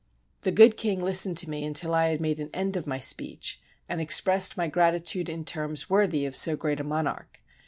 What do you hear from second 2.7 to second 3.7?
227 FRANCE of my speech,